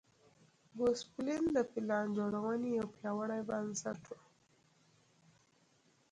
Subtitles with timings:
[0.77, 4.17] ګوسپلن د پلان جوړونې یو پیاوړی بنسټ و.